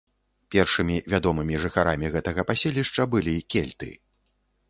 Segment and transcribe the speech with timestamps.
[0.53, 3.93] Першымі вядомымі жыхарамі гэтага паселішча былі кельты.